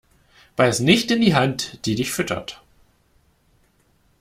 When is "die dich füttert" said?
1.85-2.63